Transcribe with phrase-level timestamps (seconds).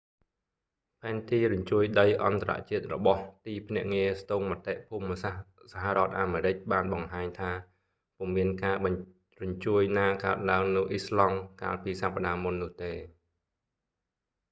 [0.99, 7.51] ផែនទីរញ្ជួយដីអន្តរជាតិរបស់ទីភ្នាក់ងារ ស្ទង់មតិភូមិសាស្ត្រសហរដ្ឋអាមេរិក បានបង្ហាញថា
[8.17, 8.75] ពុំមានការ
[9.43, 12.93] រញ្ជួយណាកើតឡើងនៅអ៊ីស្លង់ iceland កាលពីសប្តាហ៍មុននោះទេ